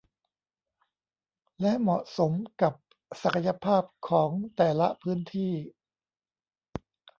[1.61, 2.73] และเหมาะสมกับ
[3.21, 5.53] ศักยภาพของแต่ละพื้นที่